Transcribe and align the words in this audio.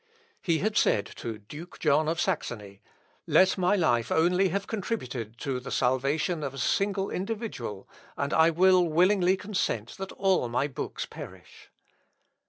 He 0.41 0.57
had 0.57 0.75
said 0.77 1.05
to 1.17 1.37
Duke 1.37 1.77
John 1.77 2.07
of 2.09 2.19
Saxony, 2.19 2.81
"Let 3.27 3.55
my 3.55 3.75
life 3.75 4.11
only 4.11 4.49
have 4.49 4.65
contributed 4.65 5.37
to 5.41 5.59
the 5.59 5.69
salvation 5.69 6.41
of 6.41 6.55
a 6.55 6.57
single 6.57 7.11
individual, 7.11 7.87
and 8.17 8.33
I 8.33 8.49
will 8.49 8.85
willingly 8.87 9.37
consent 9.37 9.97
that 9.97 10.11
all 10.13 10.49
my 10.49 10.67
books 10.67 11.05
perish." 11.05 11.69